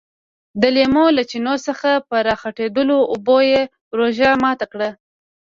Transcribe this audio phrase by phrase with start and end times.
[0.61, 3.61] د لیمو له چینو څخه په راخوټېدلو اوبو یې
[3.97, 4.89] روژه ماته کړه.